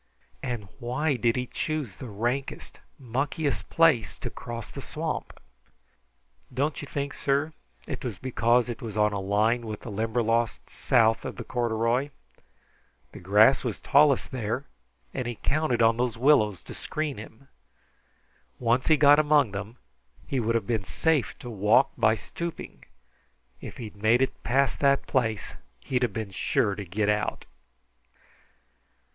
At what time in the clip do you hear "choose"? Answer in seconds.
1.45-1.95